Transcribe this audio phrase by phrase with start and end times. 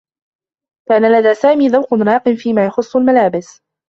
[0.89, 3.61] كان لدى سامي ذوق راق في ما يخصّ الملابس.